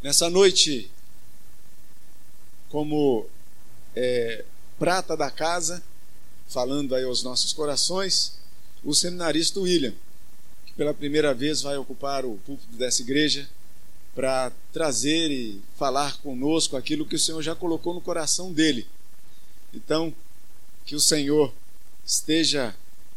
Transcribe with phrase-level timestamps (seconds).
[0.00, 0.88] Nessa noite,
[2.68, 3.26] como
[3.96, 4.44] é,
[4.78, 5.82] prata da casa,
[6.46, 8.38] falando aí aos nossos corações,
[8.84, 9.92] o seminarista William,
[10.64, 13.48] que pela primeira vez vai ocupar o púlpito dessa igreja
[14.14, 18.86] para trazer e falar conosco aquilo que o Senhor já colocou no coração dele.
[19.74, 20.14] Então,
[20.86, 21.52] que o Senhor
[22.06, 22.72] esteja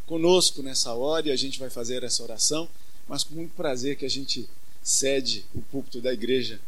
[0.07, 2.67] conosco nessa hora e a gente vai fazer essa oração,
[3.07, 4.49] mas com muito prazer que a gente
[4.81, 6.59] cede o púlpito da igreja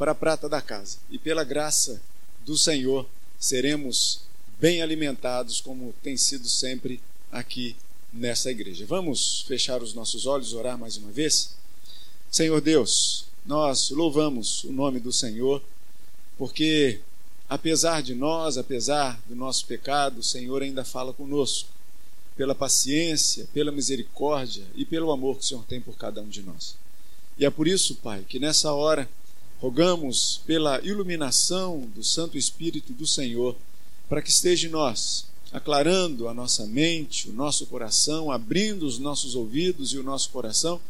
[0.00, 0.96] para a prata da casa.
[1.10, 2.00] E pela graça
[2.46, 3.06] do Senhor,
[3.38, 4.22] seremos
[4.58, 7.76] bem alimentados, como tem sido sempre aqui
[8.10, 8.86] nessa igreja.
[8.86, 11.50] Vamos fechar os nossos olhos, orar mais uma vez?
[12.30, 15.62] Senhor Deus, nós louvamos o nome do Senhor,
[16.38, 17.00] porque
[17.46, 21.68] apesar de nós, apesar do nosso pecado, o Senhor ainda fala conosco,
[22.38, 26.40] pela paciência, pela misericórdia e pelo amor que o Senhor tem por cada um de
[26.40, 26.74] nós.
[27.38, 29.06] E é por isso, Pai, que nessa hora
[29.60, 33.54] rogamos pela iluminação do Santo Espírito do Senhor,
[34.08, 39.34] para que esteja em nós, aclarando a nossa mente, o nosso coração, abrindo os nossos
[39.34, 40.80] ouvidos e o nosso coração,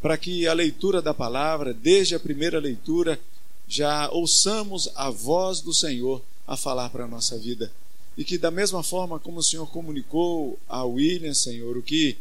[0.00, 3.18] para que a leitura da palavra, desde a primeira leitura,
[3.66, 7.72] já ouçamos a voz do Senhor a falar para a nossa vida.
[8.16, 12.16] E que, da mesma forma como o Senhor comunicou a William, Senhor, o que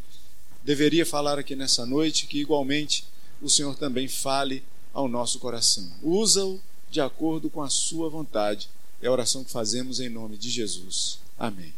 [0.63, 3.03] deveria falar aqui nessa noite, que igualmente
[3.41, 5.91] o Senhor também fale ao nosso coração.
[6.01, 8.69] Usa-o de acordo com a sua vontade.
[9.01, 11.19] É a oração que fazemos em nome de Jesus.
[11.37, 11.73] Amém.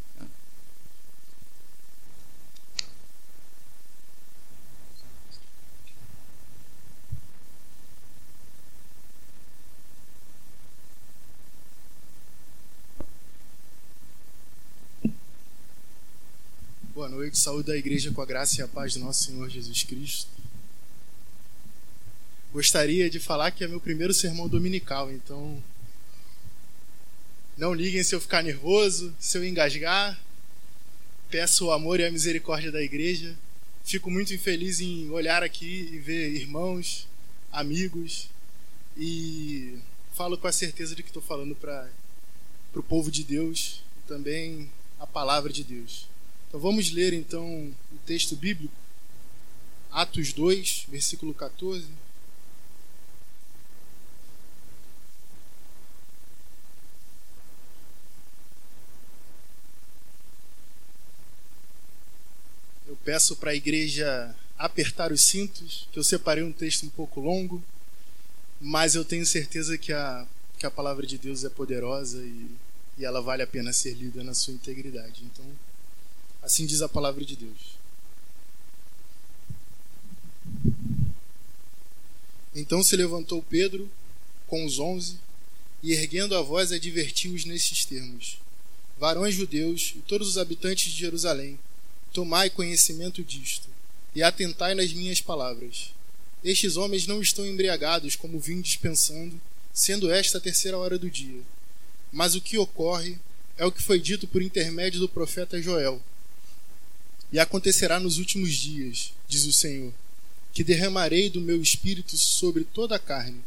[16.93, 19.83] Boa noite, saúde da igreja com a graça e a paz do nosso Senhor Jesus
[19.83, 20.34] Cristo
[22.55, 25.61] gostaria de falar que é meu primeiro sermão dominical, então
[27.57, 30.17] não liguem se eu ficar nervoso, se eu engasgar.
[31.29, 33.35] Peço o amor e a misericórdia da igreja.
[33.83, 37.09] Fico muito infeliz em olhar aqui e ver irmãos,
[37.51, 38.29] amigos
[38.95, 39.77] e
[40.13, 41.89] falo com a certeza de que estou falando para
[42.73, 46.07] o povo de Deus e também a palavra de Deus.
[46.47, 47.45] Então vamos ler então
[47.91, 48.73] o texto bíblico,
[49.91, 52.04] Atos 2, versículo 14.
[63.05, 67.63] Peço para a igreja apertar os cintos, que eu separei um texto um pouco longo,
[68.59, 70.27] mas eu tenho certeza que a,
[70.57, 72.49] que a palavra de Deus é poderosa e,
[72.97, 75.23] e ela vale a pena ser lida na sua integridade.
[75.23, 75.45] Então,
[76.41, 77.75] assim diz a palavra de Deus.
[82.55, 83.89] Então se levantou Pedro
[84.47, 85.17] com os onze
[85.83, 88.39] e, erguendo a voz, advertiu-os nestes termos:
[88.97, 91.59] Varões judeus e todos os habitantes de Jerusalém,
[92.15, 93.67] Tomai conhecimento disto,
[94.15, 95.91] e atentai nas minhas palavras.
[96.41, 99.37] Estes homens não estão embriagados, como vim dispensando,
[99.73, 101.41] sendo esta a terceira hora do dia.
[102.13, 103.17] Mas o que ocorre
[103.57, 106.01] é o que foi dito por intermédio do profeta Joel.
[107.33, 109.91] E acontecerá nos últimos dias, diz o Senhor,
[110.53, 113.41] que derramarei do meu espírito sobre toda a carne.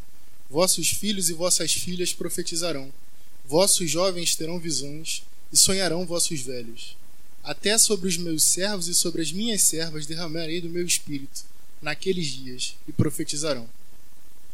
[0.50, 2.92] Vossos filhos e vossas filhas profetizarão,
[3.46, 6.97] vossos jovens terão visões, e sonharão vossos velhos.
[7.48, 11.46] Até sobre os meus servos e sobre as minhas servas derramarei do meu espírito
[11.80, 13.66] naqueles dias e profetizarão.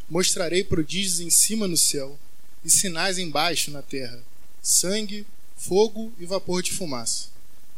[0.08, 2.16] Mostrarei prodígios em cima no céu
[2.64, 4.22] e sinais embaixo na terra:
[4.62, 7.30] sangue, fogo e vapor de fumaça.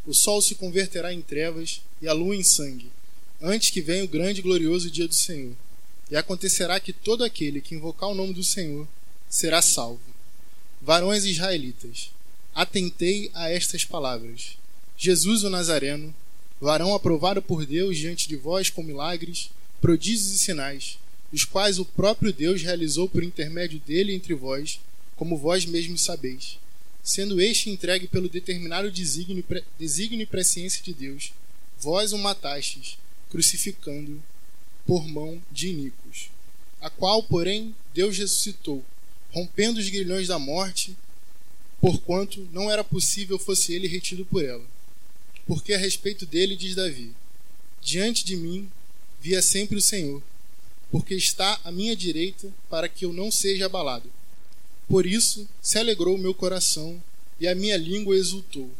[0.07, 2.93] O sol se converterá em trevas e a lua em sangue,
[3.41, 5.57] antes que venha o grande e glorioso dia do Senhor.
[6.11, 8.87] E acontecerá que todo aquele que invocar o nome do Senhor
[9.31, 9.99] será salvo.
[10.83, 12.11] Varões israelitas,
[12.55, 14.59] atentei a estas palavras
[14.99, 16.15] Jesus o Nazareno,
[16.59, 20.99] varão aprovado por Deus diante de vós com milagres, prodígios e sinais,
[21.31, 24.81] os quais o próprio Deus realizou por intermédio dele entre vós,
[25.15, 26.59] como vós mesmos sabeis,
[27.03, 29.45] sendo este entregue pelo determinado desígnio,
[29.79, 31.35] desígnio e presciência de Deus,
[31.79, 32.97] vós o matastes,
[33.31, 34.23] crucificando
[34.87, 36.31] por mão de iníquos,
[36.81, 38.83] a qual, porém, Deus ressuscitou,
[39.31, 40.97] rompendo os grilhões da morte,
[41.83, 44.65] porquanto não era possível fosse ele retido por ela
[45.47, 47.13] porque a respeito dele diz Davi:
[47.81, 48.69] Diante de mim
[49.21, 50.23] via sempre o Senhor,
[50.91, 54.11] porque está à minha direita para que eu não seja abalado.
[54.89, 57.03] Por isso se alegrou o meu coração
[57.41, 58.71] e a minha língua exultou.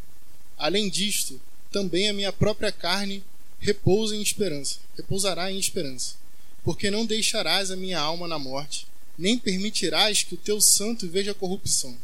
[0.57, 1.39] Além disto,
[1.71, 3.23] também a minha própria carne
[3.59, 6.15] repousa em esperança, repousará em esperança,
[6.63, 8.87] porque não deixarás a minha alma na morte,
[9.17, 11.97] nem permitirás que o teu santo veja corrupção.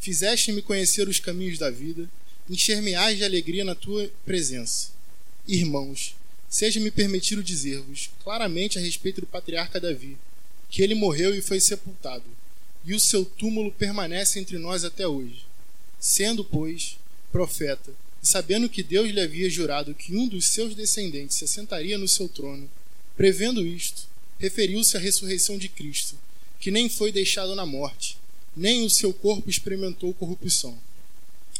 [0.00, 2.08] Fizeste-me conhecer os caminhos da vida,
[2.48, 4.90] encher-me-ás de alegria na tua presença.
[5.46, 6.14] Irmãos,
[6.48, 10.16] seja-me permitido dizer-vos claramente a respeito do patriarca Davi,
[10.68, 12.24] que ele morreu e foi sepultado,
[12.84, 15.44] e o seu túmulo permanece entre nós até hoje.
[16.00, 16.98] Sendo, pois,
[17.30, 17.92] profeta,
[18.22, 22.08] e sabendo que Deus lhe havia jurado que um dos seus descendentes se assentaria no
[22.08, 22.70] seu trono,
[23.16, 24.08] prevendo isto,
[24.38, 26.16] referiu-se à ressurreição de Cristo,
[26.58, 28.16] que nem foi deixado na morte,
[28.56, 30.78] nem o seu corpo experimentou corrupção.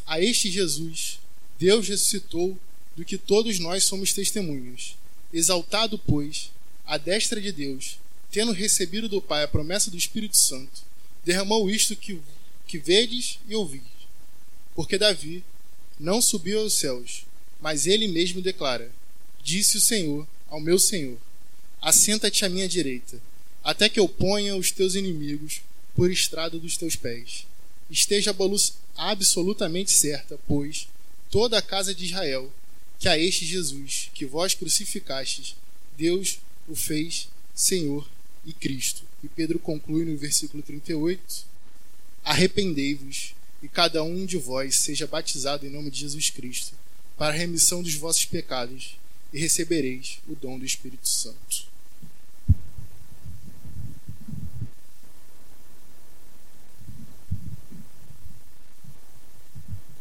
[0.07, 1.19] A este Jesus,
[1.59, 2.59] Deus ressuscitou,
[2.97, 4.97] do que todos nós somos testemunhas.
[5.33, 6.51] Exaltado, pois,
[6.85, 7.97] à destra de Deus,
[8.31, 10.83] tendo recebido do Pai a promessa do Espírito Santo,
[11.25, 12.21] derramou isto que,
[12.67, 13.83] que vedes e ouvis.
[14.75, 15.45] Porque Davi
[15.99, 17.25] não subiu aos céus,
[17.61, 18.91] mas ele mesmo declara:
[19.43, 21.19] Disse o Senhor ao meu Senhor:
[21.81, 23.21] Assenta-te à minha direita,
[23.63, 25.61] até que eu ponha os teus inimigos
[25.95, 27.47] por estrada dos teus pés.
[27.93, 28.35] Esteja
[28.97, 30.89] absolutamente certa, pois,
[31.31, 32.51] toda a casa de Israel,
[32.99, 35.55] que a este Jesus, que vós crucificastes,
[35.99, 38.09] Deus o fez Senhor
[38.47, 39.03] e Cristo.
[39.23, 41.45] E Pedro conclui no versículo 38:
[42.25, 46.73] Arrependei-vos e cada um de vós seja batizado em nome de Jesus Cristo,
[47.19, 48.97] para a remissão dos vossos pecados,
[49.35, 51.67] e recebereis o dom do Espírito Santo.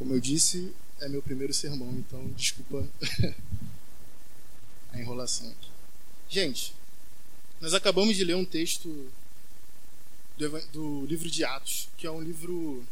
[0.01, 2.89] Como eu disse, é meu primeiro sermão, então desculpa
[4.91, 5.69] a enrolação aqui.
[6.27, 6.73] Gente,
[7.61, 9.11] nós acabamos de ler um texto
[10.35, 12.83] do, do livro de Atos, que é um livro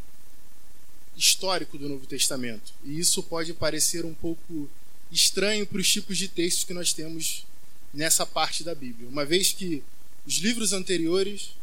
[1.18, 2.72] histórico do Novo Testamento.
[2.86, 4.70] E isso pode parecer um pouco
[5.12, 7.44] estranho para os tipos de textos que nós temos
[7.92, 9.84] nessa parte da Bíblia, uma vez que
[10.28, 11.56] os livros anteriores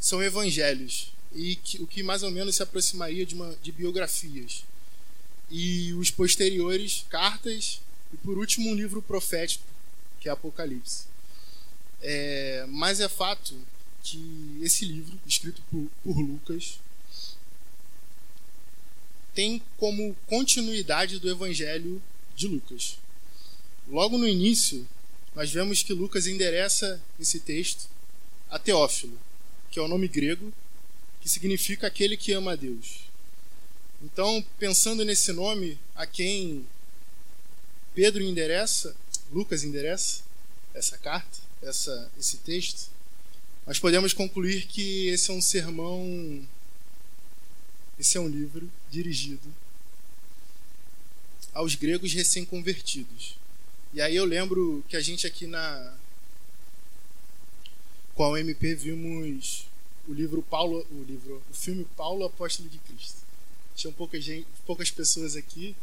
[0.00, 4.66] são evangelhos e que, o que mais ou menos se aproximaria de, uma, de biografias
[5.50, 7.80] e os posteriores cartas
[8.12, 9.64] e por último um livro profético
[10.20, 11.04] que é Apocalipse.
[12.00, 13.54] É, mas é fato
[14.02, 16.78] que esse livro escrito por, por Lucas
[19.34, 22.02] tem como continuidade do Evangelho
[22.34, 22.98] de Lucas.
[23.88, 24.86] Logo no início,
[25.34, 27.88] nós vemos que Lucas endereça esse texto
[28.50, 29.18] a Teófilo,
[29.70, 30.52] que é o nome grego
[31.20, 33.07] que significa aquele que ama a Deus.
[34.02, 36.66] Então, pensando nesse nome a quem
[37.94, 38.94] Pedro endereça,
[39.32, 40.22] Lucas endereça
[40.72, 42.90] essa carta, essa, esse texto,
[43.66, 46.46] nós podemos concluir que esse é um sermão
[47.98, 49.52] esse é um livro dirigido
[51.52, 53.36] aos gregos recém-convertidos.
[53.92, 55.94] E aí eu lembro que a gente aqui na
[58.16, 59.66] a UMP vimos
[60.08, 63.27] o livro Paulo, o livro, o filme Paulo Apóstolo de Cristo.
[63.78, 65.76] Tinham pouca gente, poucas pessoas aqui.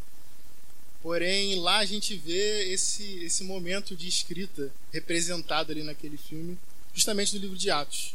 [1.01, 6.57] Porém, lá a gente vê esse esse momento de escrita representado ali naquele filme,
[6.93, 8.13] justamente do livro de Atos,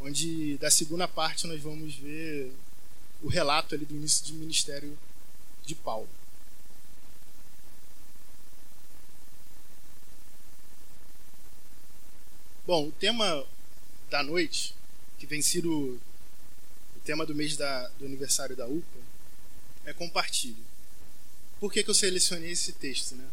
[0.00, 2.52] onde da segunda parte nós vamos ver
[3.20, 4.96] o relato ali do início de ministério
[5.66, 6.08] de Paulo.
[12.64, 13.44] Bom, o tema
[14.08, 14.76] da noite,
[15.18, 15.98] que vem sido
[16.96, 19.07] o tema do mês da, do aniversário da UPA,
[19.88, 20.62] é compartilhe.
[21.58, 23.14] Por que, que eu selecionei esse texto?
[23.16, 23.24] Né?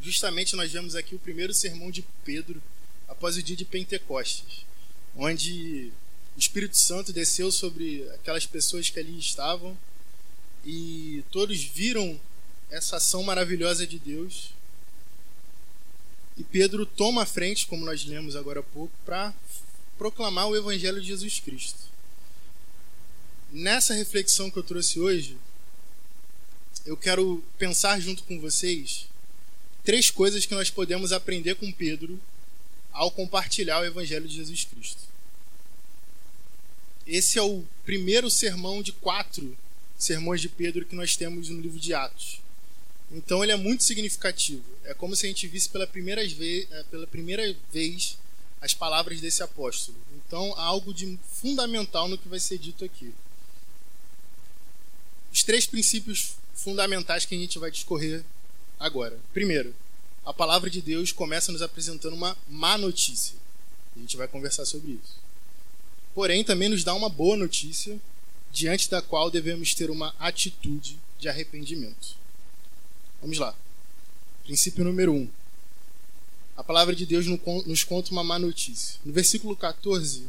[0.00, 2.62] Justamente nós vemos aqui o primeiro sermão de Pedro
[3.08, 4.64] após o dia de Pentecostes,
[5.16, 5.92] onde
[6.36, 9.76] o Espírito Santo desceu sobre aquelas pessoas que ali estavam
[10.64, 12.18] e todos viram
[12.70, 14.50] essa ação maravilhosa de Deus.
[16.36, 19.32] E Pedro toma a frente, como nós lemos agora há pouco, para
[19.98, 21.93] proclamar o Evangelho de Jesus Cristo.
[23.54, 25.38] Nessa reflexão que eu trouxe hoje,
[26.84, 29.06] eu quero pensar junto com vocês
[29.84, 32.20] três coisas que nós podemos aprender com Pedro
[32.90, 35.02] ao compartilhar o Evangelho de Jesus Cristo.
[37.06, 39.56] Esse é o primeiro sermão de quatro
[39.96, 42.40] sermões de Pedro que nós temos no livro de Atos.
[43.12, 44.64] Então ele é muito significativo.
[44.82, 48.18] É como se a gente visse pela primeira vez, é, pela primeira vez
[48.60, 49.96] as palavras desse apóstolo.
[50.26, 53.14] Então há algo de fundamental no que vai ser dito aqui.
[55.34, 58.24] Os três princípios fundamentais que a gente vai discorrer
[58.80, 59.18] agora.
[59.34, 59.74] Primeiro,
[60.24, 63.34] a palavra de Deus começa nos apresentando uma má notícia.
[63.94, 65.24] A gente vai conversar sobre isso
[66.14, 68.00] porém também nos dá uma boa notícia,
[68.52, 72.16] diante da qual devemos ter uma atitude de arrependimento.
[73.20, 73.54] Vamos lá.
[74.44, 75.16] Princípio número 1.
[75.16, 75.28] Um.
[76.56, 79.00] A palavra de Deus nos conta uma má notícia.
[79.04, 80.28] No versículo 14,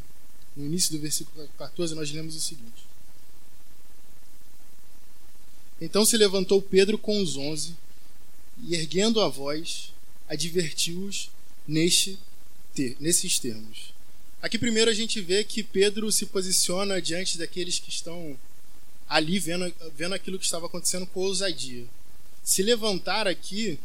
[0.56, 2.84] no início do versículo 14, nós lemos o seguinte:
[5.80, 7.76] Então se levantou Pedro com os onze
[8.64, 9.92] e, erguendo a voz,
[10.28, 11.30] advertiu-os
[11.68, 12.18] neste,
[13.00, 13.94] nesses termos.
[14.42, 18.38] Aqui primeiro a gente vê que Pedro se posiciona diante daqueles que estão
[19.08, 21.86] ali vendo, vendo aquilo que estava acontecendo com ousadia.
[22.44, 23.80] Se levantar aqui,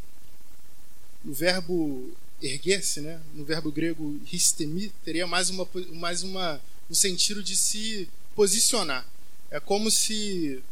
[1.24, 3.20] o verbo erguer-se, né?
[3.34, 9.06] no verbo grego histemi, teria mais, uma, mais uma, um sentido de se posicionar.
[9.50, 10.62] É como se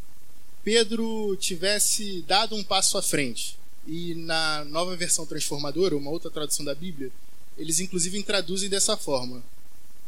[0.68, 3.58] Pedro tivesse dado um passo à frente.
[3.86, 7.10] E na nova versão transformadora, uma outra tradução da Bíblia,
[7.56, 9.42] eles inclusive traduzem dessa forma.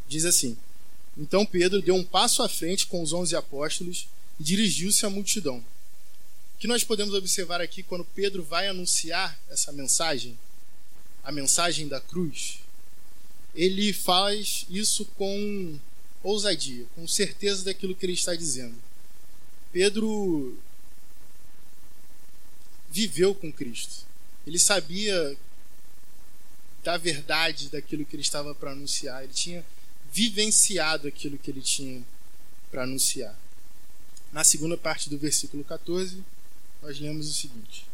[0.07, 0.55] Diz assim:
[1.17, 4.07] Então Pedro deu um passo à frente com os onze apóstolos
[4.39, 5.61] e dirigiu-se à multidão.
[5.61, 10.39] O que nós podemos observar aqui quando Pedro vai anunciar essa mensagem,
[11.25, 12.59] a mensagem da cruz,
[13.55, 15.79] ele faz isso com
[16.23, 18.90] ousadia, com certeza daquilo que ele está dizendo.
[19.73, 20.59] Pedro
[22.91, 24.07] viveu com Cristo.
[24.47, 25.37] Ele sabia
[26.83, 29.23] da verdade daquilo que ele estava para anunciar.
[29.23, 29.65] Ele tinha
[30.13, 32.03] vivenciado aquilo que ele tinha
[32.71, 33.39] para anunciar.
[34.33, 36.23] Na segunda parte do versículo 14,
[36.83, 37.85] nós lemos o seguinte: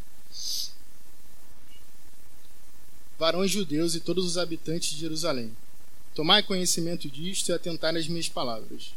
[3.18, 5.56] Varões judeus e todos os habitantes de Jerusalém,
[6.14, 8.92] tomai conhecimento disto e atentai nas minhas palavras.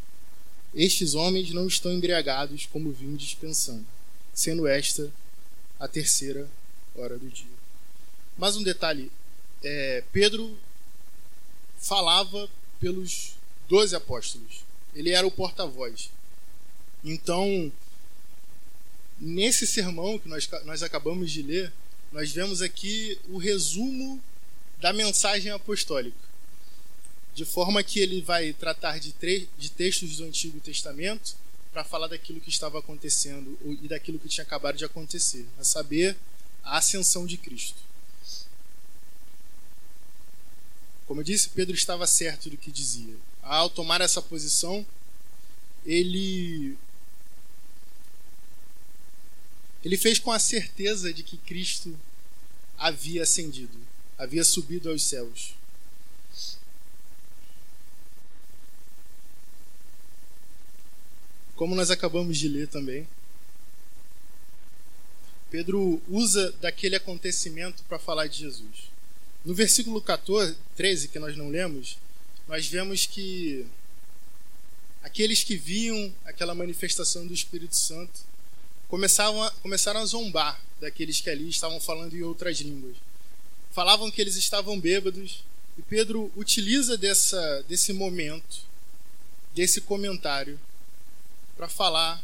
[0.73, 3.85] Estes homens não estão embriagados como vim dispensando,
[4.33, 5.11] sendo esta
[5.79, 6.47] a terceira
[6.95, 7.45] hora do dia.
[8.37, 9.11] Mais um detalhe:
[9.63, 10.57] é, Pedro
[11.79, 12.49] falava
[12.79, 13.33] pelos
[13.67, 14.63] doze apóstolos.
[14.95, 16.09] Ele era o porta-voz.
[17.03, 17.71] Então,
[19.19, 21.71] nesse sermão que nós, nós acabamos de ler,
[22.11, 24.21] nós vemos aqui o resumo
[24.79, 26.28] da mensagem apostólica.
[27.33, 29.13] De forma que ele vai tratar de,
[29.57, 31.35] de textos do Antigo Testamento
[31.71, 36.17] para falar daquilo que estava acontecendo e daquilo que tinha acabado de acontecer, a saber,
[36.63, 37.77] a ascensão de Cristo.
[41.05, 43.15] Como eu disse, Pedro estava certo do que dizia.
[43.41, 44.85] Ao tomar essa posição,
[45.85, 46.77] ele
[49.83, 51.97] ele fez com a certeza de que Cristo
[52.77, 53.77] havia ascendido,
[54.17, 55.53] havia subido aos céus.
[61.59, 63.05] Como nós acabamos de ler também,
[65.51, 68.89] Pedro usa daquele acontecimento para falar de Jesus.
[69.43, 71.97] No versículo 14, 13, que nós não lemos,
[72.47, 73.67] nós vemos que
[75.03, 78.21] aqueles que viam aquela manifestação do Espírito Santo
[78.87, 82.95] começavam a, começaram a zombar daqueles que ali estavam falando em outras línguas.
[83.71, 85.43] Falavam que eles estavam bêbados,
[85.77, 88.61] e Pedro utiliza dessa, desse momento,
[89.53, 90.57] desse comentário,
[91.59, 92.23] para falar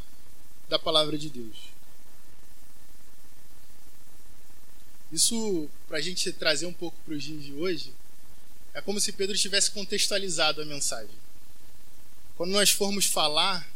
[0.69, 1.57] da palavra de Deus.
[5.11, 7.91] Isso, para a gente trazer um pouco para os dias de hoje,
[8.73, 11.13] é como se Pedro tivesse contextualizado a mensagem.
[12.37, 13.69] Quando nós formos falar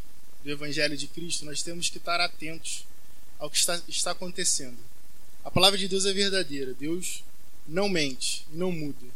[0.46, 2.86] do Evangelho de Cristo, nós temos que estar atentos
[3.38, 4.80] ao que está, está acontecendo.
[5.44, 6.74] A palavra de Deus é verdadeira.
[6.74, 7.22] Deus
[7.68, 9.08] não mente e não muda.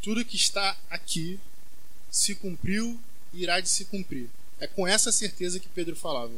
[0.00, 1.40] Tudo que está aqui
[2.08, 3.00] se cumpriu
[3.34, 4.30] e irá de se cumprir.
[4.58, 6.32] É com essa certeza que Pedro falava.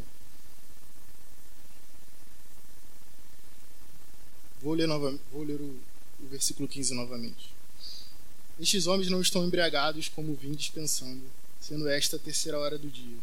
[4.61, 5.81] Vou ler, novamente, vou ler o,
[6.21, 7.51] o versículo 15 novamente.
[8.59, 11.23] Estes homens não estão embriagados como vim dispensando,
[11.61, 13.19] sendo esta a terceira hora do dia.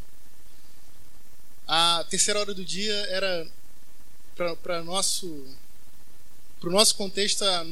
[1.68, 3.48] A terceira hora do dia era
[4.64, 5.28] para nosso
[6.64, 7.68] o nosso contexto a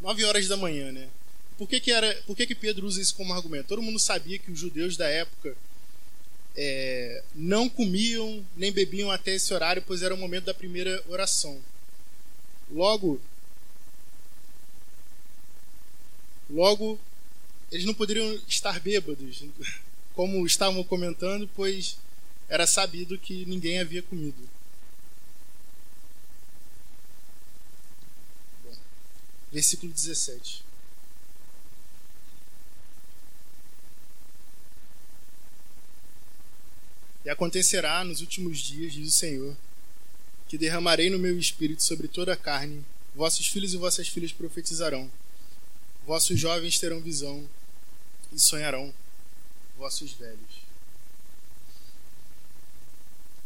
[0.00, 1.08] 9 horas da manhã, né?
[1.56, 3.68] Por que, que era, por que, que Pedro usa isso como argumento?
[3.68, 5.56] Todo mundo sabia que os judeus da época
[6.56, 11.60] é, não comiam nem bebiam até esse horário, pois era o momento da primeira oração.
[12.70, 13.20] Logo,
[16.48, 16.98] logo
[17.70, 19.44] eles não poderiam estar bêbados,
[20.14, 21.96] como estavam comentando, pois
[22.48, 24.48] era sabido que ninguém havia comido.
[29.50, 30.64] Versículo 17.
[37.24, 39.56] E acontecerá nos últimos dias, diz o Senhor,
[40.48, 45.10] que derramarei no meu espírito sobre toda a carne, vossos filhos e vossas filhas profetizarão,
[46.04, 47.48] vossos jovens terão visão
[48.32, 48.92] e sonharão
[49.78, 50.62] vossos velhos.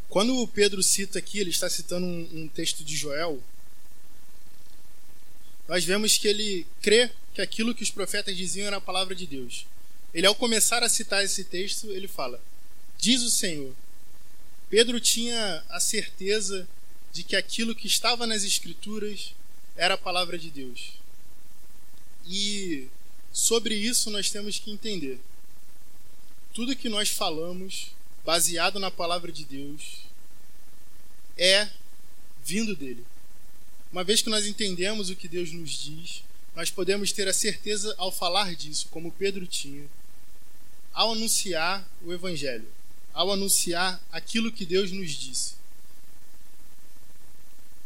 [0.09, 3.43] Quando o Pedro cita aqui, ele está citando um, um texto de Joel,
[5.69, 9.27] nós vemos que ele crê que aquilo que os profetas diziam era a palavra de
[9.27, 9.67] Deus.
[10.15, 12.41] ele ao começar a citar esse texto, ele fala:
[12.99, 13.75] Diz o Senhor.
[14.69, 16.69] Pedro tinha a certeza
[17.13, 19.35] de que aquilo que estava nas Escrituras
[19.77, 20.93] era a palavra de Deus.
[22.27, 22.89] E
[23.33, 25.21] sobre isso nós temos que entender.
[26.53, 27.89] Tudo que nós falamos,
[28.25, 30.01] baseado na palavra de Deus,
[31.37, 31.69] é
[32.45, 33.05] vindo dele.
[33.93, 36.23] Uma vez que nós entendemos o que Deus nos diz,
[36.55, 39.87] nós podemos ter a certeza ao falar disso, como Pedro tinha,
[40.93, 42.67] ao anunciar o Evangelho,
[43.17, 45.55] ao anunciar aquilo que Deus nos disse.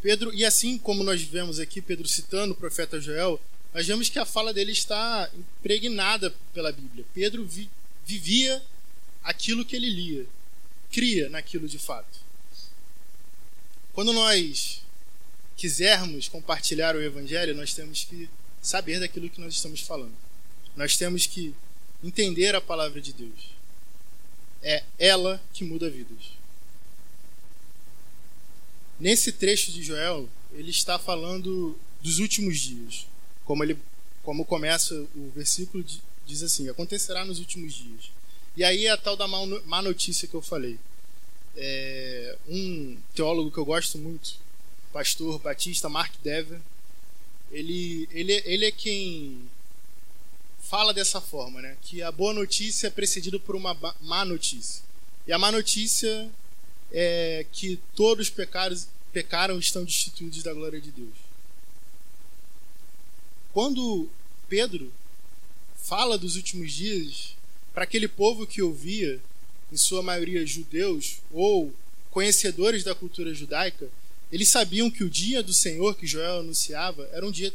[0.02, 3.40] Pedro, e assim como nós vemos aqui Pedro citando o profeta Joel,
[3.72, 7.04] nós vemos que a fala dele está impregnada pela Bíblia.
[7.14, 7.70] Pedro vi,
[8.04, 8.60] vivia
[9.22, 10.26] aquilo que ele lia,
[10.90, 12.18] cria naquilo de fato.
[13.92, 14.82] Quando nós
[15.56, 18.28] quisermos compartilhar o Evangelho, nós temos que
[18.60, 20.16] saber daquilo que nós estamos falando.
[20.74, 21.54] Nós temos que
[22.02, 23.59] entender a palavra de Deus.
[24.62, 26.32] É ela que muda vidas.
[28.98, 33.06] Nesse trecho de Joel, ele está falando dos últimos dias.
[33.44, 33.78] Como ele
[34.22, 35.84] como começa o versículo
[36.26, 38.10] diz assim: acontecerá nos últimos dias.
[38.56, 40.78] E aí é a tal da má notícia que eu falei.
[41.56, 44.36] É, um teólogo que eu gosto muito,
[44.92, 46.60] pastor batista Mark Dever,
[47.50, 49.40] ele, ele, ele é quem
[50.70, 51.76] fala dessa forma, né?
[51.82, 54.84] Que a boa notícia é precedida por uma má notícia.
[55.26, 56.30] E a má notícia
[56.92, 61.16] é que todos os pecados, pecaram estão destituídos da glória de Deus.
[63.52, 64.08] Quando
[64.48, 64.92] Pedro
[65.74, 67.34] fala dos últimos dias,
[67.74, 69.20] para aquele povo que ouvia,
[69.72, 71.74] em sua maioria judeus ou
[72.12, 73.88] conhecedores da cultura judaica,
[74.30, 77.52] eles sabiam que o dia do Senhor que Joel anunciava era um dia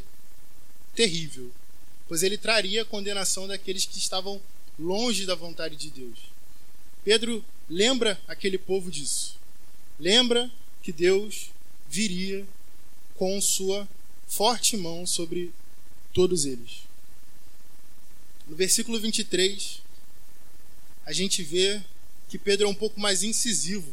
[0.94, 1.50] terrível,
[2.08, 4.40] pois ele traria a condenação daqueles que estavam
[4.78, 6.18] longe da vontade de Deus.
[7.04, 9.36] Pedro lembra aquele povo disso.
[9.98, 10.50] Lembra
[10.82, 11.50] que Deus
[11.88, 12.46] viria
[13.14, 13.88] com sua
[14.26, 15.52] forte mão sobre
[16.12, 16.82] todos eles.
[18.46, 19.80] No versículo 23,
[21.04, 21.82] a gente vê
[22.28, 23.92] que Pedro é um pouco mais incisivo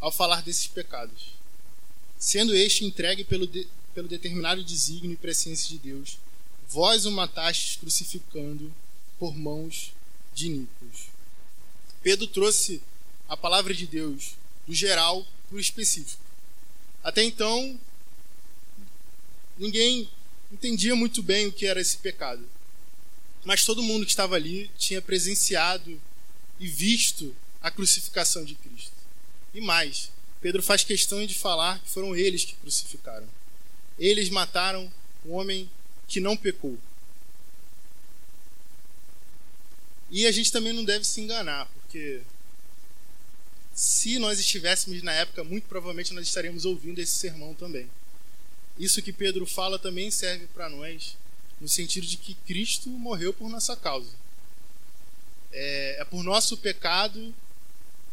[0.00, 1.34] ao falar desses pecados.
[2.18, 6.18] Sendo este entregue pelo, de, pelo determinado desígnio e presciência de Deus,
[6.68, 8.72] vós o matastes crucificando
[9.18, 9.92] por mãos
[10.34, 11.08] de ímpios.
[12.02, 12.82] Pedro trouxe
[13.28, 14.34] a palavra de Deus
[14.66, 16.22] do geral para o específico.
[17.02, 17.78] Até então,
[19.58, 20.08] ninguém
[20.52, 22.46] entendia muito bem o que era esse pecado.
[23.44, 26.00] Mas todo mundo que estava ali tinha presenciado
[26.58, 28.92] e visto a crucificação de Cristo.
[29.52, 33.28] E mais, Pedro faz questão de falar que foram eles que crucificaram.
[33.98, 34.92] Eles mataram
[35.24, 35.70] um homem
[36.06, 36.78] que não pecou.
[40.10, 42.22] E a gente também não deve se enganar, porque
[43.74, 47.90] se nós estivéssemos na época, muito provavelmente nós estaríamos ouvindo esse sermão também.
[48.78, 51.16] Isso que Pedro fala também serve para nós,
[51.60, 54.10] no sentido de que Cristo morreu por nossa causa.
[55.52, 57.34] É, é por nosso pecado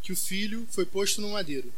[0.01, 1.71] que o filho foi posto no madeiro.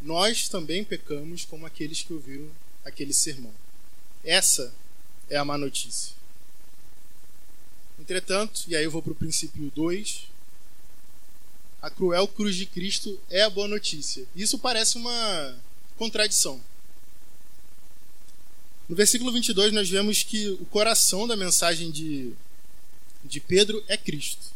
[0.00, 2.50] Nós também pecamos como aqueles que ouviram
[2.84, 3.52] aquele sermão.
[4.24, 4.72] Essa
[5.28, 6.14] é a má notícia.
[7.98, 10.26] Entretanto, e aí eu vou para o princípio 2,
[11.82, 14.26] a cruel cruz de Cristo é a boa notícia.
[14.34, 15.56] Isso parece uma
[15.96, 16.60] contradição.
[18.88, 22.32] No versículo 22, nós vemos que o coração da mensagem de,
[23.24, 24.46] de Pedro é Cristo.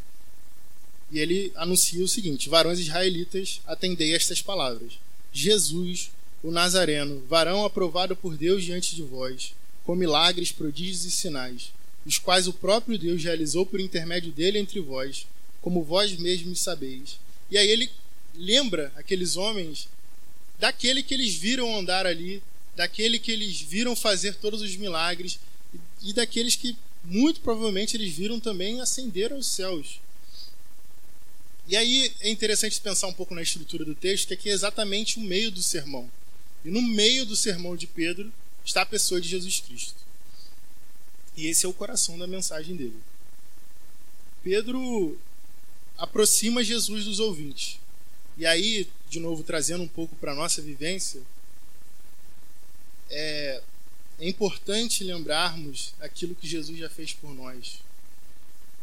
[1.10, 4.98] E ele anuncia o seguinte: Varões israelitas, atendei estas palavras.
[5.32, 6.10] Jesus,
[6.44, 11.72] o Nazareno, varão aprovado por Deus diante de vós, com milagres, prodígios e sinais,
[12.04, 15.26] os quais o próprio Deus realizou por intermédio dele entre vós,
[15.62, 17.18] como vós mesmos sabeis.
[17.50, 17.90] E aí ele
[18.34, 19.88] lembra aqueles homens
[20.58, 22.42] daquele que eles viram andar ali,
[22.76, 25.38] daquele que eles viram fazer todos os milagres
[26.02, 29.98] e daqueles que muito provavelmente eles viram também ascender aos céus.
[31.66, 35.16] E aí é interessante pensar um pouco na estrutura do texto, que aqui é exatamente
[35.18, 36.10] o meio do sermão.
[36.64, 38.32] E no meio do sermão de Pedro
[38.64, 40.02] está a pessoa de Jesus Cristo.
[41.36, 42.98] E esse é o coração da mensagem dele.
[44.42, 45.18] Pedro
[45.98, 47.78] aproxima Jesus dos ouvintes.
[48.36, 51.20] E aí, de novo, trazendo um pouco para a nossa vivência,
[53.10, 53.62] é,
[54.20, 57.80] é importante lembrarmos aquilo que Jesus já fez por nós,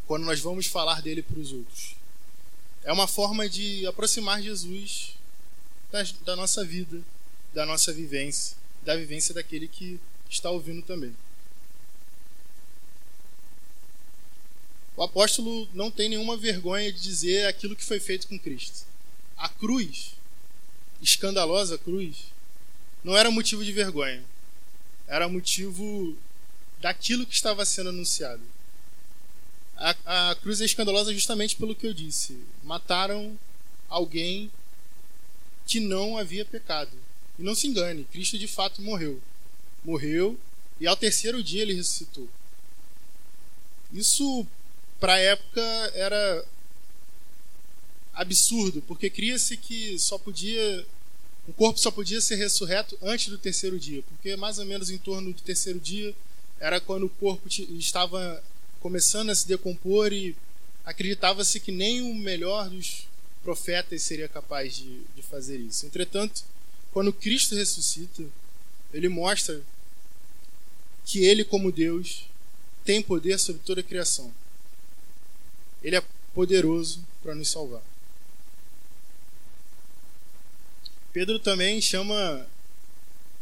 [0.07, 2.01] quando nós vamos falar dele para os outros
[2.83, 5.13] é uma forma de aproximar Jesus
[5.91, 7.01] da, da nossa vida,
[7.53, 11.13] da nossa vivência, da vivência daquele que está ouvindo também.
[15.01, 18.85] o apóstolo não tem nenhuma vergonha de dizer aquilo que foi feito com Cristo.
[19.35, 20.13] A cruz,
[21.01, 22.25] escandalosa cruz,
[23.03, 24.23] não era motivo de vergonha,
[25.07, 26.15] era motivo
[26.79, 28.43] daquilo que estava sendo anunciado.
[29.75, 32.37] A, a cruz é escandalosa justamente pelo que eu disse.
[32.63, 33.35] Mataram
[33.89, 34.51] alguém
[35.65, 36.91] que não havia pecado.
[37.37, 39.21] E não se engane, Cristo de fato morreu.
[39.83, 40.37] Morreu
[40.79, 42.27] e ao terceiro dia ele ressuscitou.
[43.93, 44.45] Isso
[44.99, 45.61] para a época
[45.93, 46.45] era
[48.13, 50.85] absurdo, porque cria-se que só podia
[51.47, 54.97] o corpo só podia ser ressurreto antes do terceiro dia, porque mais ou menos em
[54.97, 56.13] torno do terceiro dia
[56.59, 58.43] era quando o corpo estava
[58.79, 60.35] começando a se decompor e
[60.85, 63.07] acreditava-se que nem o melhor dos
[63.43, 65.85] profetas seria capaz de, de fazer isso.
[65.85, 66.43] Entretanto,
[66.91, 68.23] quando Cristo ressuscita,
[68.93, 69.61] ele mostra
[71.05, 72.25] que ele, como Deus,
[72.83, 74.33] tem poder sobre toda a criação.
[75.83, 77.81] Ele é poderoso para nos salvar.
[81.13, 82.47] Pedro também chama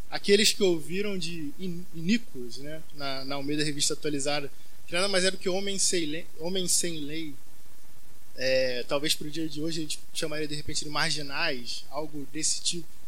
[0.09, 1.51] aqueles que ouviram de
[1.93, 4.51] iníquos, né, na, na Almeida Revista Atualizada,
[4.87, 7.33] que nada mais é do que homens sem lei, homens sem lei.
[8.35, 12.27] É, talvez para o dia de hoje a gente chamaria de repente de marginais, algo
[12.31, 12.98] desse tipo.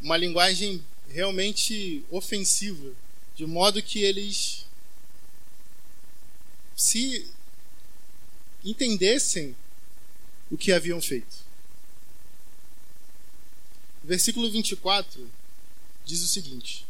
[0.00, 2.92] Uma linguagem realmente ofensiva,
[3.36, 4.64] de modo que eles
[6.76, 7.26] se
[8.64, 9.54] entendessem
[10.50, 11.36] o que haviam feito.
[14.02, 15.30] Versículo 24
[16.04, 16.86] diz o seguinte: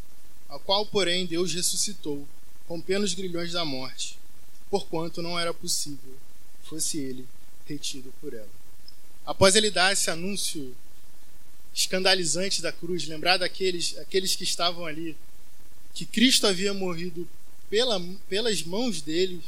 [0.49, 2.27] Ao qual, porém, Deus ressuscitou,
[2.69, 4.19] rompendo os grilhões da morte,
[4.71, 6.17] porquanto não era possível
[6.71, 7.27] fosse ele
[7.67, 8.49] retido por ela.
[9.27, 10.75] Após ele dar esse anúncio
[11.75, 15.17] escandalizante da cruz, lembrar daqueles aqueles que estavam ali,
[15.95, 17.29] que Cristo havia morrido
[17.69, 19.45] pela, pelas mãos deles,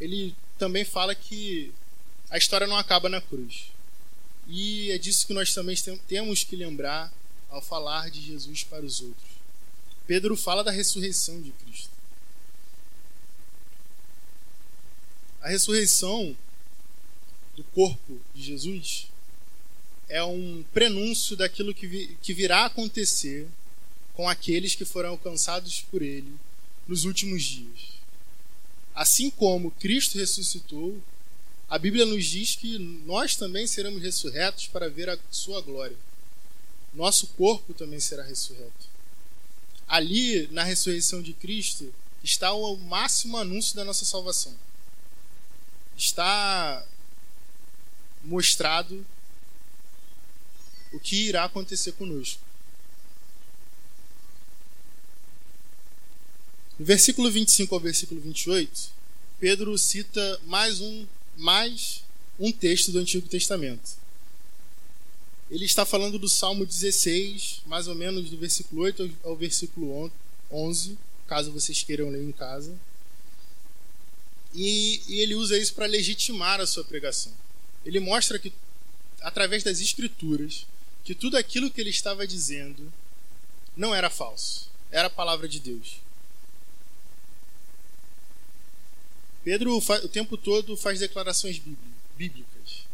[0.00, 1.72] ele também fala que
[2.30, 3.70] a história não acaba na cruz.
[4.46, 5.76] E é disso que nós também
[6.06, 7.12] temos que lembrar
[7.50, 9.28] ao falar de Jesus para os outros.
[10.06, 11.90] Pedro fala da ressurreição de Cristo.
[15.42, 16.36] A ressurreição
[17.54, 19.08] do corpo de Jesus
[20.08, 23.46] é um prenúncio daquilo que, vi, que virá acontecer
[24.14, 26.34] com aqueles que foram alcançados por ele
[26.86, 27.98] nos últimos dias.
[28.94, 31.00] Assim como Cristo ressuscitou,
[31.68, 35.96] a Bíblia nos diz que nós também seremos ressurretos para ver a sua glória.
[36.94, 38.88] Nosso corpo também será ressurreto.
[39.86, 41.94] Ali, na ressurreição de Cristo,
[42.24, 44.54] está o máximo anúncio da nossa salvação.
[45.96, 46.84] Está
[48.24, 49.06] mostrado
[50.92, 52.40] o que irá acontecer conosco.
[56.78, 58.90] No versículo 25 ao versículo 28,
[59.40, 62.04] Pedro cita mais um, mais
[62.38, 63.98] um texto do Antigo Testamento.
[65.50, 70.12] Ele está falando do Salmo 16, mais ou menos do versículo 8 ao versículo
[70.50, 72.76] 11, caso vocês queiram ler em casa.
[74.54, 77.32] E, e ele usa isso para legitimar a sua pregação.
[77.84, 78.52] Ele mostra que,
[79.20, 80.66] através das Escrituras,
[81.08, 82.92] que tudo aquilo que ele estava dizendo
[83.74, 86.02] não era falso, era a palavra de Deus.
[89.42, 91.62] Pedro o tempo todo faz declarações
[92.14, 92.84] bíblicas.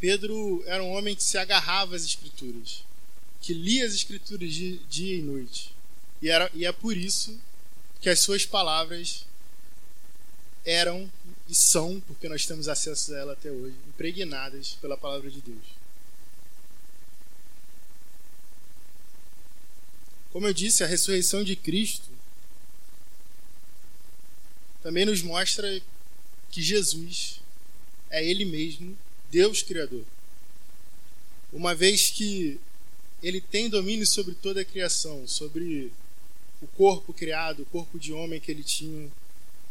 [0.00, 2.84] Pedro era um homem que se agarrava às escrituras,
[3.42, 5.74] que lia as escrituras de dia e noite.
[6.22, 7.38] E, era, e é por isso
[8.00, 9.26] que as suas palavras
[10.64, 11.12] eram
[11.50, 15.81] e são, porque nós temos acesso a ela até hoje, impregnadas pela palavra de Deus.
[20.32, 22.08] Como eu disse, a ressurreição de Cristo
[24.82, 25.80] também nos mostra
[26.50, 27.40] que Jesus
[28.10, 28.96] é Ele mesmo,
[29.30, 30.04] Deus Criador.
[31.52, 32.58] Uma vez que
[33.22, 35.92] Ele tem domínio sobre toda a criação, sobre
[36.62, 39.10] o corpo criado, o corpo de homem que Ele tinha.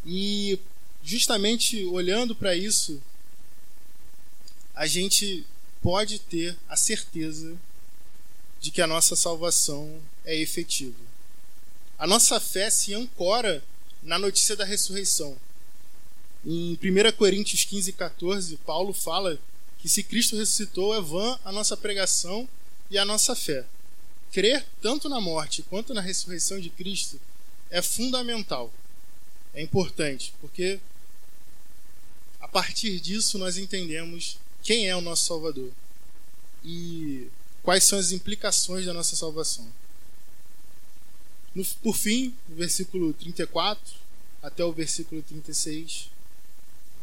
[0.05, 0.59] E
[1.03, 3.01] justamente olhando para isso,
[4.75, 5.43] a gente
[5.81, 7.57] pode ter a certeza
[8.59, 10.95] de que a nossa salvação é efetiva.
[11.97, 13.63] A nossa fé se ancora
[14.01, 15.37] na notícia da ressurreição.
[16.45, 19.39] Em 1 Coríntios 15, 14, Paulo fala
[19.77, 22.47] que se Cristo ressuscitou, é vã a nossa pregação
[22.89, 23.65] e a nossa fé.
[24.31, 27.19] Crer tanto na morte quanto na ressurreição de Cristo
[27.69, 28.71] é fundamental,
[29.53, 30.79] é importante, porque
[32.39, 35.71] a partir disso nós entendemos quem é o nosso Salvador
[36.63, 37.27] e
[37.63, 39.67] quais são as implicações da nossa salvação.
[41.81, 43.95] Por fim, no versículo 34
[44.41, 46.09] até o versículo 36,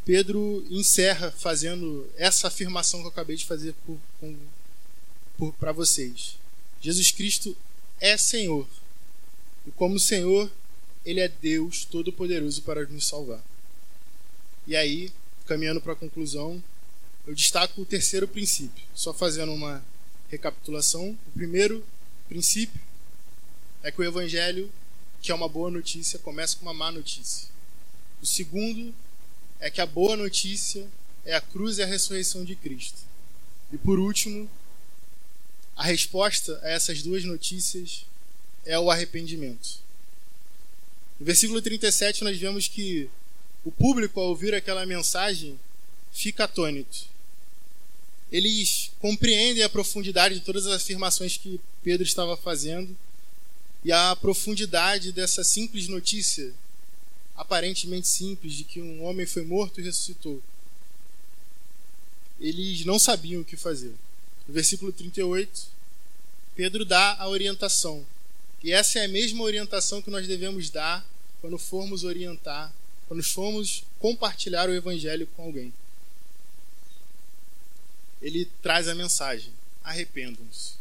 [0.04, 3.74] Pedro encerra fazendo essa afirmação que eu acabei de fazer
[5.61, 6.38] para vocês.
[6.80, 7.54] Jesus Cristo
[8.00, 8.66] é Senhor.
[9.66, 10.50] E como Senhor,
[11.04, 13.44] Ele é Deus Todo-Poderoso para nos salvar.
[14.66, 15.12] E aí,
[15.46, 16.62] caminhando para a conclusão,
[17.26, 18.82] eu destaco o terceiro princípio.
[18.94, 19.84] Só fazendo uma
[20.30, 21.11] recapitulação.
[21.26, 21.84] O primeiro
[22.28, 22.80] princípio
[23.83, 24.71] é que o Evangelho,
[25.21, 27.49] que é uma boa notícia, começa com uma má notícia.
[28.21, 28.95] O segundo
[29.61, 30.87] é que a boa notícia
[31.25, 32.99] é a cruz e a ressurreição de Cristo.
[33.73, 34.49] E por último,
[35.77, 38.05] a resposta a essas duas notícias
[38.64, 39.81] é o arrependimento.
[41.19, 43.09] No versículo 37, nós vemos que
[43.64, 45.59] o público, ao ouvir aquela mensagem,
[46.12, 47.07] fica atônito.
[48.31, 52.97] Eles compreendem a profundidade de todas as afirmações que Pedro estava fazendo
[53.85, 56.53] e a profundidade dessa simples notícia
[57.38, 60.43] aparentemente simples de que um homem foi morto e ressuscitou.
[62.41, 63.95] Eles não sabiam o que fazer.
[64.47, 65.69] No versículo 38,
[66.57, 68.05] Pedro dá a orientação.
[68.62, 71.07] E essa é a mesma orientação que nós devemos dar
[71.41, 72.75] quando formos orientar,
[73.07, 75.73] quando formos compartilhar o evangelho com alguém.
[78.21, 79.53] Ele traz a mensagem:
[79.85, 80.73] arrependam-se.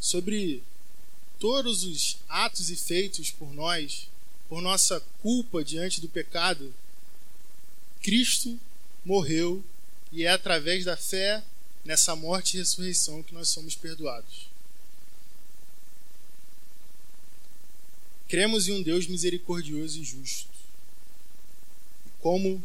[0.00, 0.64] Sobre
[1.40, 4.08] todos os atos e feitos por nós
[4.50, 6.74] por nossa culpa diante do pecado,
[8.02, 8.58] Cristo
[9.04, 9.62] morreu
[10.10, 11.42] e é através da fé
[11.84, 14.48] nessa morte e ressurreição que nós somos perdoados.
[18.28, 20.50] Cremos em um Deus misericordioso e justo.
[22.20, 22.62] Como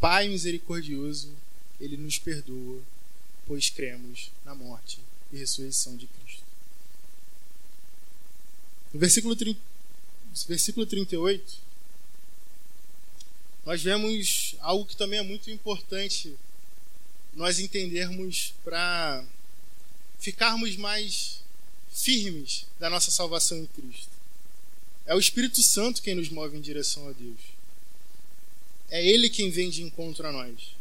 [0.00, 1.32] Pai misericordioso,
[1.80, 2.82] Ele nos perdoa,
[3.46, 4.98] pois cremos na morte
[5.32, 6.19] e ressurreição de Cristo.
[8.92, 9.60] No versículo 30,
[10.48, 11.58] versículo 38,
[13.64, 16.36] nós vemos algo que também é muito importante
[17.34, 19.24] nós entendermos para
[20.18, 21.40] ficarmos mais
[21.92, 24.10] firmes da nossa salvação em Cristo.
[25.06, 27.38] É o Espírito Santo quem nos move em direção a Deus.
[28.90, 30.74] É Ele quem vem de encontro a nós.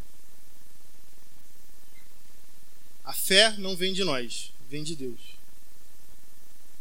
[3.03, 5.38] A fé não vem de nós, vem de Deus.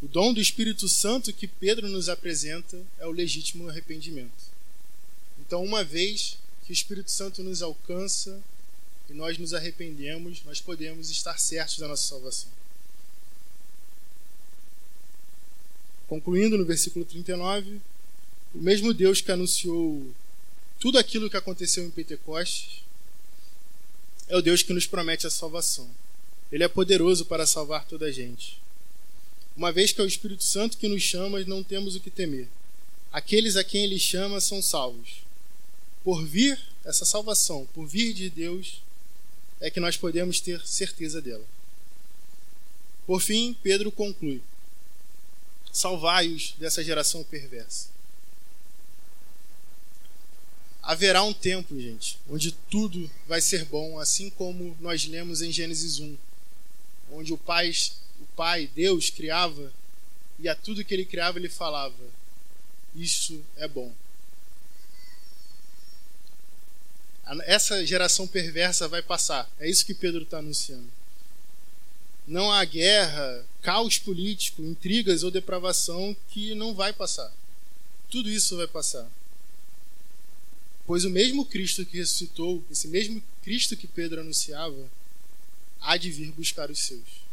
[0.00, 4.48] O dom do Espírito Santo que Pedro nos apresenta é o legítimo arrependimento.
[5.40, 8.40] Então, uma vez que o Espírito Santo nos alcança
[9.11, 12.50] e nós nos arrependemos, nós podemos estar certos da nossa salvação.
[16.06, 17.80] Concluindo no versículo 39,
[18.54, 20.06] o mesmo Deus que anunciou
[20.78, 22.82] tudo aquilo que aconteceu em Pentecostes
[24.28, 25.90] é o Deus que nos promete a salvação.
[26.52, 28.58] Ele é poderoso para salvar toda a gente.
[29.59, 32.47] Uma vez que é o Espírito Santo que nos chama, não temos o que temer.
[33.11, 35.25] Aqueles a quem ele chama são salvos.
[36.05, 38.81] Por vir essa salvação, por vir de Deus,
[39.61, 41.44] é que nós podemos ter certeza dela.
[43.05, 44.40] Por fim, Pedro conclui:
[45.73, 47.88] Salvai-os dessa geração perversa.
[50.81, 55.99] Haverá um tempo, gente, onde tudo vai ser bom, assim como nós lemos em Gênesis
[55.99, 56.16] 1,
[57.11, 57.73] onde o Pai
[58.20, 59.72] o Pai, Deus, criava
[60.38, 61.94] e a tudo que ele criava ele falava:
[62.94, 63.92] Isso é bom.
[67.44, 69.50] Essa geração perversa vai passar.
[69.59, 70.90] É isso que Pedro está anunciando.
[72.26, 77.31] Não há guerra, caos político, intrigas ou depravação que não vai passar.
[78.09, 79.11] Tudo isso vai passar.
[80.87, 84.90] Pois o mesmo Cristo que ressuscitou, esse mesmo Cristo que Pedro anunciava,
[85.81, 87.28] há de vir buscar os seus.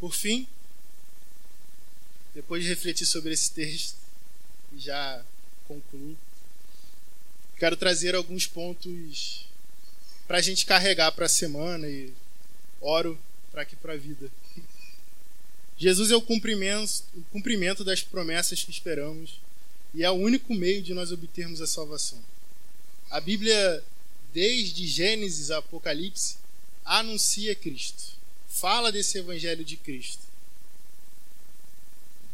[0.00, 0.46] Por fim,
[2.34, 3.96] depois de refletir sobre esse texto,
[4.72, 5.22] e já
[5.68, 6.16] concluo,
[7.58, 9.46] quero trazer alguns pontos
[10.26, 12.14] para a gente carregar para a semana e
[12.80, 13.18] oro
[13.52, 14.30] para aqui para a vida.
[15.76, 19.38] Jesus é o cumprimento, o cumprimento das promessas que esperamos
[19.92, 22.22] e é o único meio de nós obtermos a salvação.
[23.10, 23.84] A Bíblia,
[24.32, 26.36] desde Gênesis a Apocalipse,
[26.84, 28.19] anuncia Cristo
[28.50, 30.22] fala desse evangelho de Cristo.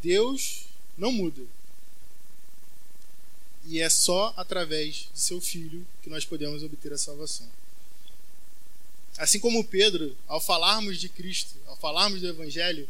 [0.02, 0.64] Deus
[0.98, 1.42] não muda.
[3.66, 7.48] E é só através de seu filho que nós podemos obter a salvação.
[9.18, 12.88] Assim como Pedro, ao falarmos de Cristo, ao falarmos do evangelho,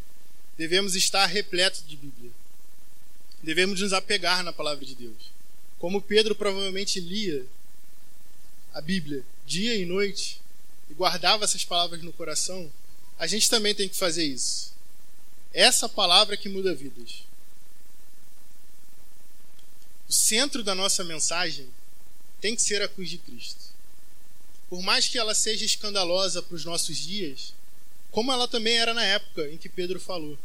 [0.57, 2.31] devemos estar repletos de Bíblia.
[3.43, 5.31] Devemos nos apegar na palavra de Deus.
[5.79, 7.47] Como Pedro provavelmente lia
[8.73, 10.41] a Bíblia dia e noite
[10.91, 12.71] e guardava essas palavras no coração,
[13.19, 14.75] a gente também tem que fazer isso.
[15.53, 17.25] Essa palavra que muda vidas.
[20.09, 21.69] O centro da nossa mensagem
[22.41, 23.67] tem que ser a cruz de Cristo.
[24.69, 27.55] Por mais que ela seja escandalosa para os nossos dias,
[28.11, 30.39] como ela também era na época em que Pedro falou.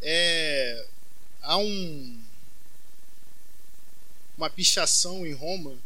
[0.00, 0.86] É,
[1.42, 2.20] há um,
[4.36, 5.76] uma pichação em Roma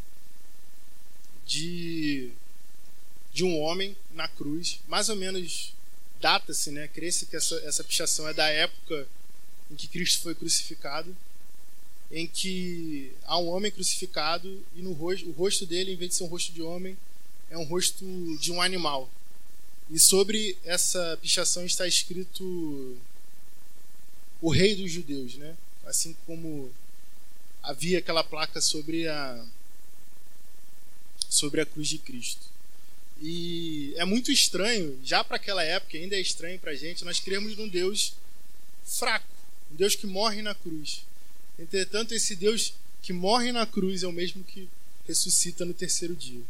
[1.46, 2.30] de,
[3.32, 5.72] de um homem na cruz, mais ou menos
[6.20, 6.88] data-se, né?
[6.88, 9.08] Crê-se que essa, essa pichação é da época
[9.70, 11.16] em que Cristo foi crucificado,
[12.10, 16.16] em que há um homem crucificado e no rosto, o rosto dele, em vez de
[16.16, 16.96] ser um rosto de homem,
[17.50, 18.04] é um rosto
[18.38, 19.10] de um animal.
[19.90, 22.96] E sobre essa pichação está escrito
[24.40, 25.56] o rei dos judeus, né?
[25.84, 26.70] Assim como
[27.62, 29.44] havia aquela placa sobre a
[31.28, 32.46] sobre a cruz de Cristo.
[33.24, 37.20] E é muito estranho, já para aquela época, ainda é estranho para a gente, nós
[37.20, 38.14] cremos num Deus
[38.84, 39.24] fraco,
[39.70, 41.06] um Deus que morre na cruz.
[41.56, 44.68] Entretanto, esse Deus que morre na cruz é o mesmo que
[45.06, 46.42] ressuscita no terceiro dia.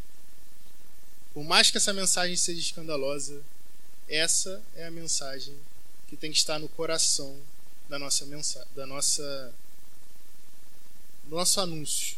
[1.35, 3.43] Por mais que essa mensagem seja escandalosa,
[4.09, 5.55] essa é a mensagem
[6.09, 7.39] que tem que estar no coração
[7.87, 9.55] da nossa mensagem, da nossa
[11.25, 12.17] do nosso anúncio.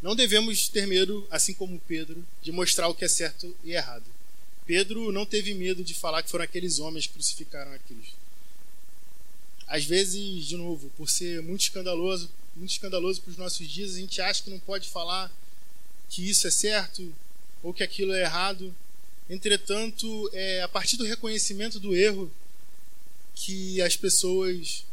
[0.00, 4.04] Não devemos ter medo, assim como Pedro, de mostrar o que é certo e errado.
[4.66, 8.14] Pedro não teve medo de falar que foram aqueles homens que crucificaram a Cristo.
[9.66, 13.98] Às vezes, de novo, por ser muito escandaloso, muito escandaloso para os nossos dias, a
[13.98, 15.32] gente acha que não pode falar
[16.08, 17.14] que isso é certo
[17.62, 18.74] ou que aquilo é errado.
[19.28, 22.30] Entretanto, é a partir do reconhecimento do erro
[23.34, 24.84] que as pessoas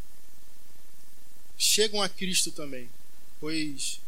[1.57, 2.89] chegam a Cristo também,
[3.39, 3.99] pois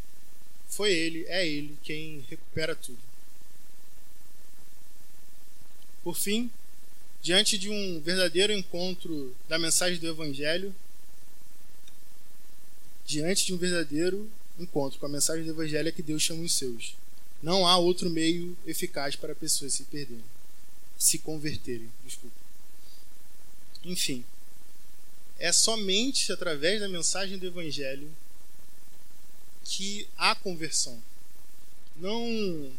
[0.70, 3.00] foi Ele, é Ele quem recupera tudo.
[6.04, 6.50] Por fim,
[7.22, 10.74] diante de um verdadeiro encontro da mensagem do Evangelho,
[13.06, 16.54] diante de um verdadeiro encontro com a mensagem do Evangelho é que Deus chama os
[16.54, 16.96] seus.
[17.42, 20.24] Não há outro meio eficaz para pessoas se perderem,
[20.98, 21.90] se converterem.
[22.06, 22.36] Desculpa.
[23.84, 24.26] Enfim,
[25.40, 28.12] é somente através da mensagem do Evangelho
[29.68, 30.98] que há conversão.
[31.98, 32.72] Não,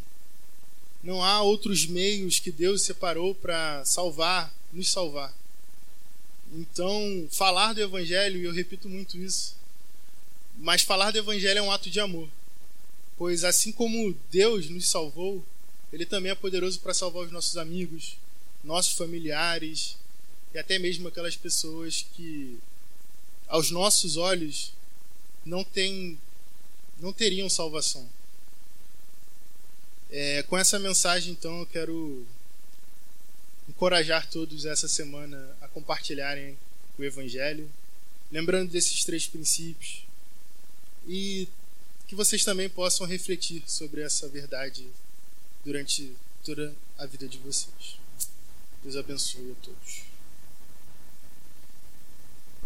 [1.03, 5.33] não há outros meios que Deus separou para salvar, nos salvar.
[6.51, 9.55] Então, falar do Evangelho, e eu repito muito isso,
[10.57, 12.27] mas falar do Evangelho é um ato de amor.
[13.17, 15.45] Pois assim como Deus nos salvou,
[15.93, 18.17] Ele também é poderoso para salvar os nossos amigos,
[18.63, 19.95] nossos familiares
[20.53, 22.57] e até mesmo aquelas pessoas que,
[23.47, 24.73] aos nossos olhos,
[25.45, 26.17] não têm
[26.99, 28.07] não teriam salvação.
[30.11, 32.25] É, com essa mensagem, então, eu quero
[33.67, 36.57] encorajar todos essa semana a compartilharem
[36.97, 37.71] o Evangelho,
[38.31, 40.03] lembrando desses três princípios
[41.07, 41.47] e
[42.07, 44.87] que vocês também possam refletir sobre essa verdade
[45.63, 46.11] durante
[46.43, 47.99] toda a vida de vocês.
[48.83, 50.08] Deus abençoe a todos.